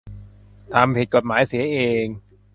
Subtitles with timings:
[0.73, 2.05] ทำผิดกฎหมายเสียเอง